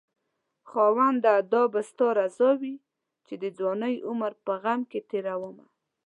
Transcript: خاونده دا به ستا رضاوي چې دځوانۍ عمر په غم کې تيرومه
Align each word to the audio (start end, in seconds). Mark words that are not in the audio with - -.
خاونده 0.69 1.33
دا 1.53 1.63
به 1.73 1.81
ستا 1.89 2.07
رضاوي 2.19 2.75
چې 3.25 3.33
دځوانۍ 3.43 3.95
عمر 4.07 4.31
په 4.45 4.53
غم 4.61 4.81
کې 4.91 4.99
تيرومه 5.09 5.65